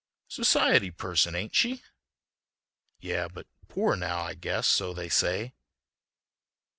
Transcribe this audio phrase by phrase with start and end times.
[0.29, 1.83] "Society person, ain't she?"
[2.99, 5.53] "Yeah, but poor now, I guess; so they say."